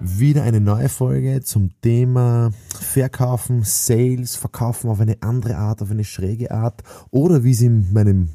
[0.00, 6.04] wieder eine neue Folge zum Thema Verkaufen, Sales, Verkaufen auf eine andere Art, auf eine
[6.04, 8.28] schräge Art oder wie es in meinem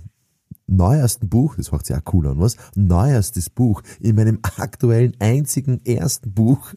[0.68, 2.58] neuesten Buch, das macht sich auch cool an, was?
[2.76, 6.74] Neuestes Buch, in meinem aktuellen einzigen ersten Buch,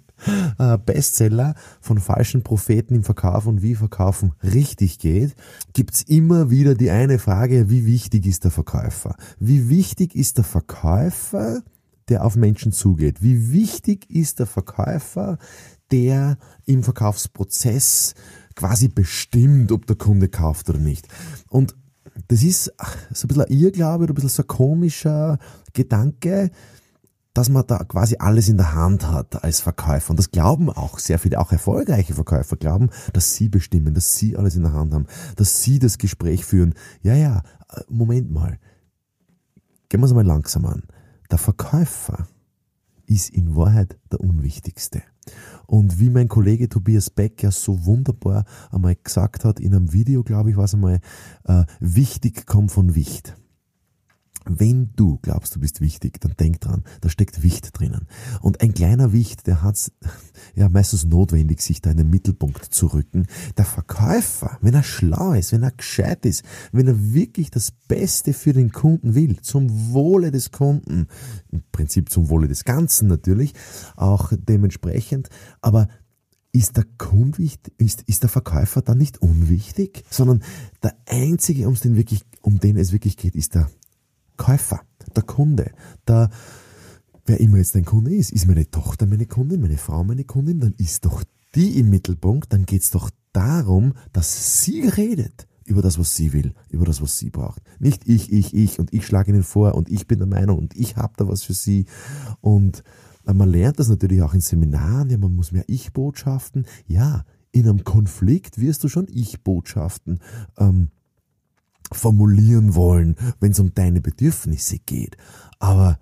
[0.59, 5.35] äh, Bestseller von falschen Propheten im Verkauf und wie Verkaufen richtig geht,
[5.73, 9.17] gibt's immer wieder die eine Frage, wie wichtig ist der Verkäufer?
[9.39, 11.63] Wie wichtig ist der Verkäufer,
[12.09, 13.23] der auf Menschen zugeht?
[13.23, 15.39] Wie wichtig ist der Verkäufer,
[15.91, 18.15] der im Verkaufsprozess
[18.55, 21.09] quasi bestimmt, ob der Kunde kauft oder nicht?
[21.49, 21.75] Und
[22.29, 22.73] das ist
[23.13, 25.39] so ein bisschen ein Irrglaube oder ein bisschen so ein komischer
[25.73, 26.51] Gedanke,
[27.35, 30.11] dass man da quasi alles in der Hand hat als Verkäufer.
[30.11, 34.39] Und das glauben auch sehr viele, auch erfolgreiche Verkäufer glauben, dass sie bestimmen, dass sie
[34.39, 36.73] alles in der Hand haben, dass sie das Gespräch führen.
[37.03, 37.43] Ja, ja,
[37.89, 38.59] Moment mal.
[39.91, 40.85] Gehen wir es mal langsam an.
[41.31, 42.29] Der Verkäufer
[43.07, 45.03] ist in Wahrheit der Unwichtigste.
[45.67, 50.23] Und wie mein Kollege Tobias Beck ja so wunderbar einmal gesagt hat, in einem Video,
[50.23, 51.01] glaube ich, war es einmal,
[51.45, 53.37] äh, wichtig kommt von Wicht.
[54.49, 58.07] Wenn du glaubst, du bist wichtig, dann denk dran, da steckt Wicht drinnen.
[58.41, 59.91] Und ein kleiner Wicht, der hat's
[60.55, 63.27] ja meistens notwendig, sich da in den Mittelpunkt zu rücken.
[63.57, 68.33] Der Verkäufer, wenn er schlau ist, wenn er gescheit ist, wenn er wirklich das Beste
[68.33, 71.09] für den Kunden will, zum Wohle des Kunden,
[71.51, 73.53] im Prinzip zum Wohle des Ganzen natürlich,
[73.97, 75.29] auch dementsprechend,
[75.61, 75.89] aber
[76.53, 77.43] ist der Kunde
[77.77, 80.43] ist, ist der Verkäufer dann nicht unwichtig, sondern
[80.83, 83.69] der einzige, um den wirklich, um den es wirklich geht, ist der
[84.37, 84.81] Käufer,
[85.15, 85.73] der Kunde,
[86.07, 86.31] der,
[87.25, 90.61] wer immer jetzt dein Kunde ist, ist meine Tochter meine Kundin, meine Frau meine Kundin,
[90.61, 91.25] dann ist doch
[91.55, 96.55] die im Mittelpunkt, dann geht's doch darum, dass sie redet über das, was sie will,
[96.71, 97.61] über das, was sie braucht.
[97.79, 100.77] Nicht ich, ich, ich und ich schlage ihnen vor und ich bin der Meinung und
[100.77, 101.87] ich habe da was für sie.
[102.41, 102.85] Und
[103.27, 106.67] äh, man lernt das natürlich auch in Seminaren, ja, man muss mehr Ich-Botschaften.
[106.87, 110.21] Ja, in einem Konflikt wirst du schon Ich-Botschaften
[110.59, 110.91] ähm,
[111.93, 115.17] formulieren wollen, wenn es um deine Bedürfnisse geht.
[115.59, 115.99] Aber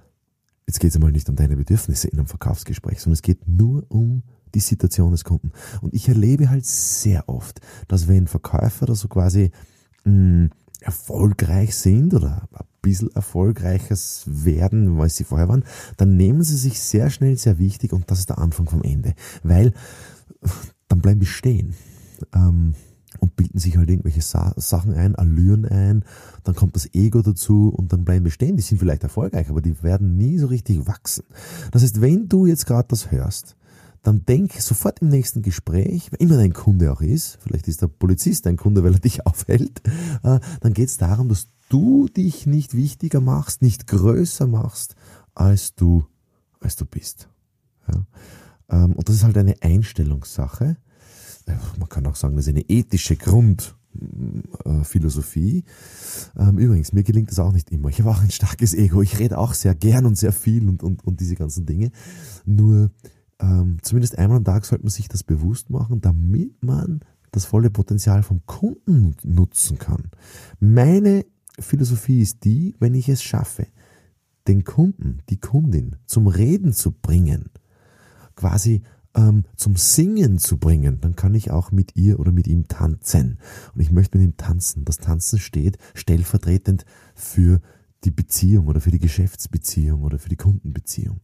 [0.66, 3.84] jetzt geht es einmal nicht um deine Bedürfnisse in einem Verkaufsgespräch, sondern es geht nur
[3.88, 4.22] um
[4.54, 5.52] die Situation des Kunden.
[5.80, 9.50] Und ich erlebe halt sehr oft, dass wenn Verkäufer da so quasi
[10.04, 10.50] mh, hm,
[10.80, 15.64] erfolgreich sind oder ein bisschen erfolgreiches werden, weil sie vorher waren,
[15.96, 19.14] dann nehmen sie sich sehr schnell sehr wichtig und das ist der Anfang vom Ende.
[19.42, 19.72] Weil
[20.88, 21.74] dann bleiben die stehen.
[22.34, 22.74] Ähm,
[23.19, 26.04] und bilden sich halt irgendwelche Sa Sachen ein, Allüren ein,
[26.44, 28.56] dann kommt das Ego dazu und dann bleiben bestehen.
[28.56, 31.25] Die sind vielleicht erfolgreich, aber die werden nie so richtig wachsen.
[31.70, 33.56] Das heißt, wenn du jetzt gerade das hörst,
[34.02, 37.88] dann denk sofort im nächsten Gespräch, wer immer dein Kunde auch ist, vielleicht ist der
[37.88, 39.81] Polizist dein Kunde, weil er dich aufhält,
[40.22, 44.94] äh, dann geht es darum, dass du dich nicht wichtiger machst, nicht größer machst,
[45.34, 46.04] als du,
[46.60, 47.28] als du bist.
[47.88, 48.04] Ja?
[48.70, 50.76] Ähm, und das ist halt eine Einstellungssache
[51.78, 55.65] man kann auch sagen, das ist eine ethische Grundphilosophie.
[56.37, 57.88] Ähm, übrigens, mir gelingt das auch nicht immer.
[57.88, 59.00] Ich habe auch ein starkes Ego.
[59.03, 61.91] Ich rede auch sehr gern und sehr viel und, und, und diese ganzen Dinge.
[62.44, 62.91] Nur
[63.41, 67.00] ähm, zumindest einmal am Tag sollte man sich das bewusst machen, damit man
[67.32, 70.11] das volle Potenzial vom Kunden nutzen kann.
[70.61, 71.25] Meine
[71.59, 73.66] Philosophie ist die, wenn ich es schaffe,
[74.47, 77.50] den Kunden, die Kundin zum Reden zu bringen,
[78.37, 78.82] quasi
[79.14, 83.38] ähm, zum Singen zu bringen, dann kann ich auch mit ihr oder mit ihm tanzen.
[83.75, 84.84] Und ich möchte mit ihm tanzen.
[84.84, 87.60] Das Tanzen steht stellvertretend für
[88.04, 91.20] die Beziehung oder für die Geschäftsbeziehung oder für die Kundenbeziehung.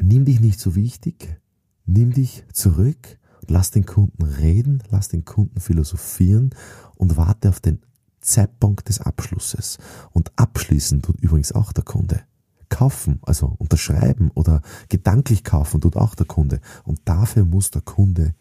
[0.00, 1.40] Nimm dich nicht so wichtig,
[1.86, 6.50] nimm dich zurück, lass den Kunden reden, lass den Kunden philosophieren
[6.96, 7.80] und warte auf den
[8.20, 9.78] Zeitpunkt des Abschlusses.
[10.12, 12.20] Und abschließen tut übrigens auch der Kunde.
[12.68, 16.60] Kaufen, also unterschreiben oder gedanklich kaufen tut auch der Kunde.
[16.84, 18.34] Und dafür muss der Kunde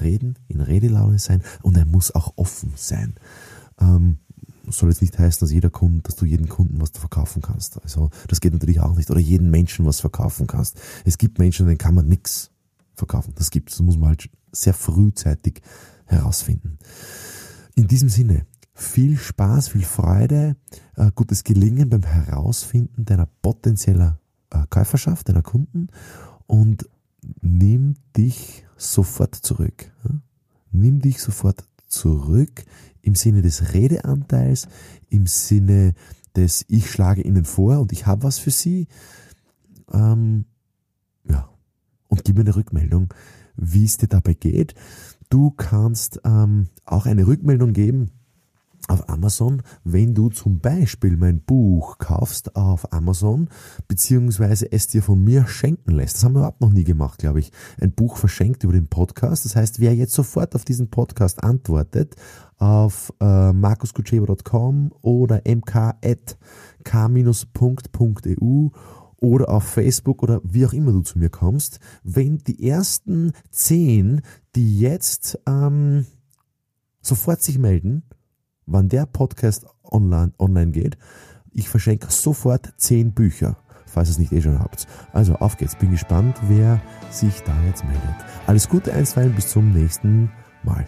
[0.00, 3.14] reden, in Redelaune sein und er muss auch offen sein.
[3.80, 4.18] Ähm,
[4.70, 7.82] soll jetzt nicht heißen, dass jeder Kunde, dass du jeden Kunden was verkaufen kannst.
[7.82, 9.10] Also das geht natürlich auch nicht.
[9.10, 10.80] Oder jeden Menschen was verkaufen kannst.
[11.04, 12.50] Es gibt Menschen, denen kann man nichts
[12.94, 13.32] verkaufen.
[13.36, 13.78] Das gibt es.
[13.78, 15.62] Das muss man halt sehr frühzeitig
[16.06, 16.78] herausfinden.
[17.74, 18.46] In diesem Sinne,
[18.78, 20.56] viel Spaß, viel Freude,
[20.96, 24.20] äh, gutes Gelingen beim Herausfinden deiner potenzieller
[24.50, 25.88] äh, Käuferschaft, deiner Kunden
[26.46, 26.88] und
[27.42, 29.90] nimm dich sofort zurück.
[30.70, 32.64] Nimm dich sofort zurück
[33.02, 34.68] im Sinne des Redeanteils,
[35.08, 35.94] im Sinne
[36.36, 38.86] des Ich schlage Ihnen vor und ich habe was für Sie.
[39.92, 40.44] Ähm,
[41.28, 41.48] ja,
[42.06, 43.12] und gib mir eine Rückmeldung,
[43.56, 44.74] wie es dir dabei geht.
[45.30, 48.12] Du kannst ähm, auch eine Rückmeldung geben
[48.86, 53.48] auf Amazon, wenn du zum Beispiel mein Buch kaufst auf Amazon,
[53.88, 56.16] beziehungsweise es dir von mir schenken lässt.
[56.16, 57.50] Das haben wir überhaupt noch nie gemacht, glaube ich.
[57.80, 59.44] Ein Buch verschenkt über den Podcast.
[59.44, 62.16] Das heißt, wer jetzt sofort auf diesen Podcast antwortet,
[62.56, 66.28] auf äh, markuskucheva.com oder mk.k-punkt.eu
[69.20, 74.22] oder auf Facebook oder wie auch immer du zu mir kommst, wenn die ersten zehn,
[74.54, 76.06] die jetzt ähm,
[77.00, 78.04] sofort sich melden,
[78.68, 80.96] wann der Podcast online, online geht,
[81.52, 83.56] ich verschenke sofort zehn Bücher,
[83.86, 84.86] falls ihr es nicht eh schon habt.
[85.12, 86.80] Also auf geht's, bin gespannt, wer
[87.10, 88.02] sich da jetzt meldet.
[88.46, 90.30] Alles Gute einstweilen, bis zum nächsten
[90.62, 90.86] Mal.